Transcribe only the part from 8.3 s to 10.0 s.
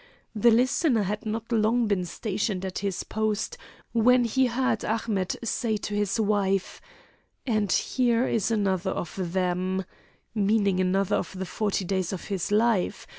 another of them,"